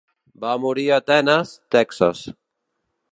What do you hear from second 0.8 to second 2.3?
a Atenes, Texas.